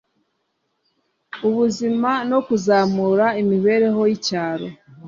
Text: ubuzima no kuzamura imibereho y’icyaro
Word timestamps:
ubuzima 1.47 2.11
no 2.29 2.39
kuzamura 2.45 3.25
imibereho 3.41 4.01
y’icyaro 4.09 4.67